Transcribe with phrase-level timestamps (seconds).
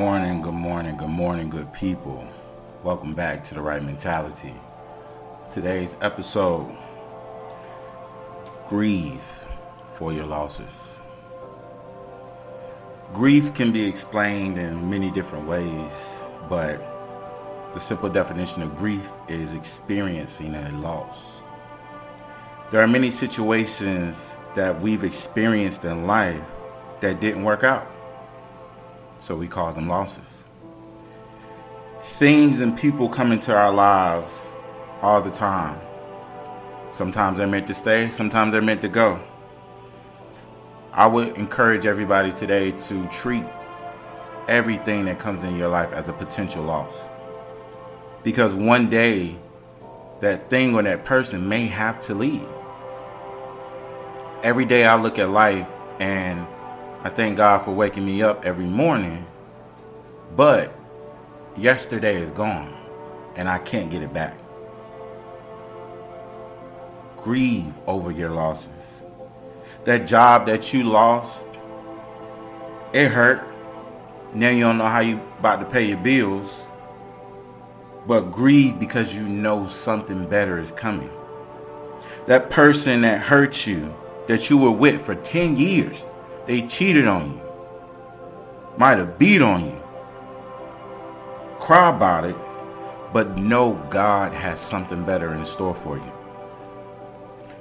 [0.00, 2.26] morning, good morning, good morning, good people.
[2.82, 4.54] Welcome back to the right mentality.
[5.50, 6.74] Today's episode
[8.66, 9.20] Grieve
[9.92, 11.00] for your losses.
[13.12, 16.78] Grief can be explained in many different ways, but
[17.74, 21.18] the simple definition of grief is experiencing a loss.
[22.70, 26.40] There are many situations that we've experienced in life
[27.00, 27.99] that didn't work out.
[29.20, 30.44] So we call them losses.
[32.00, 34.50] Things and people come into our lives
[35.02, 35.78] all the time.
[36.90, 39.20] Sometimes they're meant to stay, sometimes they're meant to go.
[40.92, 43.44] I would encourage everybody today to treat
[44.48, 46.98] everything that comes in your life as a potential loss.
[48.24, 49.36] Because one day,
[50.20, 52.46] that thing or that person may have to leave.
[54.42, 56.46] Every day I look at life and
[57.02, 59.26] I thank God for waking me up every morning.
[60.36, 60.74] But
[61.56, 62.76] yesterday is gone
[63.36, 64.36] and I can't get it back.
[67.16, 68.68] Grieve over your losses.
[69.84, 71.46] That job that you lost,
[72.92, 73.42] it hurt.
[74.34, 76.62] Now you don't know how you about to pay your bills.
[78.06, 81.10] But grieve because you know something better is coming.
[82.26, 83.94] That person that hurt you,
[84.26, 86.10] that you were with for 10 years,
[86.46, 87.42] they cheated on you.
[88.76, 89.82] Might have beat on you.
[91.60, 92.36] Cry about it,
[93.12, 96.12] but know God has something better in store for you.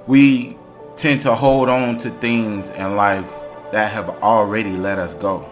[0.07, 0.57] We
[0.95, 3.30] tend to hold on to things in life
[3.72, 5.50] that have already let us go.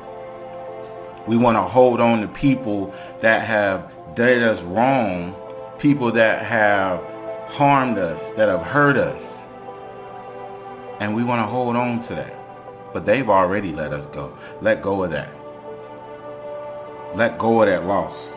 [1.28, 5.36] We want to hold on to people that have did us wrong,
[5.78, 7.04] people that have
[7.50, 9.38] harmed us, that have hurt us.
[11.00, 12.47] And we want to hold on to that.
[12.94, 14.38] But they've already let us go.
[14.62, 15.30] Let go of that.
[17.16, 18.34] Let go of that loss.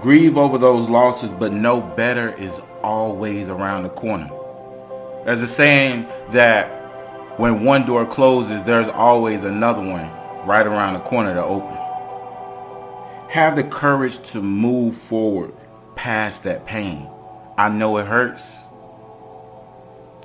[0.00, 4.30] Grieve over those losses, but know better is always around the corner.
[5.24, 6.68] There's a saying that
[7.38, 10.10] when one door closes, there's always another one
[10.46, 11.76] right around the corner to open.
[13.30, 15.52] Have the courage to move forward
[15.94, 17.08] past that pain.
[17.58, 18.56] I know it hurts.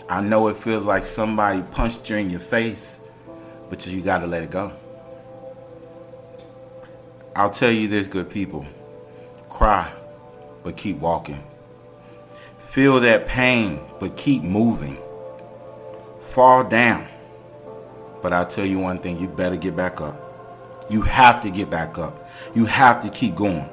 [0.08, 3.00] I know it feels like somebody punched you in your face,
[3.70, 4.72] but you got to let it go.
[7.36, 8.66] I'll tell you this, good people.
[9.50, 9.92] Cry,
[10.64, 11.44] but keep walking.
[12.58, 14.98] Feel that pain, but keep moving.
[16.20, 17.08] Fall down.
[18.22, 20.22] But I'll tell you one thing, you better get back up.
[20.90, 22.30] You have to get back up.
[22.54, 23.70] You have to keep going.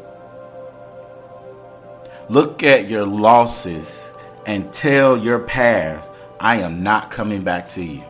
[2.29, 4.13] Look at your losses
[4.47, 6.11] and tell your past,
[6.41, 8.05] I am not coming back to you.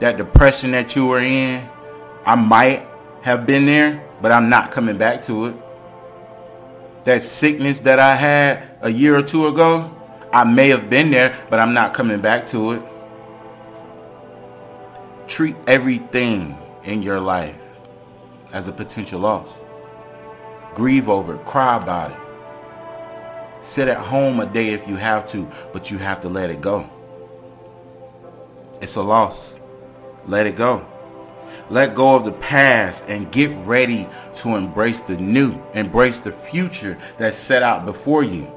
[0.00, 1.68] That depression that you were in,
[2.24, 2.86] I might
[3.22, 5.56] have been there, but I'm not coming back to it.
[7.04, 9.96] That sickness that I had a year or two ago,
[10.32, 12.82] I may have been there, but I'm not coming back to it.
[15.28, 17.58] Treat everything in your life
[18.52, 19.48] as a potential loss.
[20.74, 21.44] Grieve over it.
[21.44, 22.16] Cry about it.
[23.62, 26.60] Sit at home a day if you have to, but you have to let it
[26.60, 26.88] go.
[28.80, 29.60] It's a loss.
[30.26, 30.86] Let it go.
[31.70, 35.60] Let go of the past and get ready to embrace the new.
[35.74, 38.50] Embrace the future that's set out before you.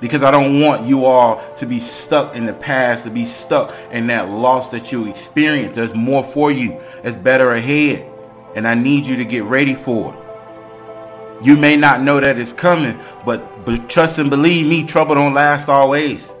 [0.00, 3.74] Because I don't want you all to be stuck in the past, to be stuck
[3.90, 5.74] in that loss that you experienced.
[5.74, 6.80] There's more for you.
[7.02, 8.08] It's better ahead.
[8.54, 11.44] And I need you to get ready for it.
[11.44, 15.34] You may not know that it's coming, but, but trust and believe me, trouble don't
[15.34, 16.32] last always.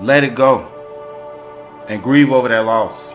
[0.00, 0.73] Let it go
[1.88, 3.12] and grieve over that loss.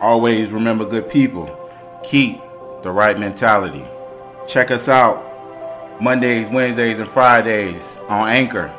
[0.00, 1.56] Always remember good people.
[2.02, 2.40] Keep
[2.82, 3.84] the right mentality.
[4.48, 5.26] Check us out
[6.00, 8.74] Mondays, Wednesdays, and Fridays on Anchor.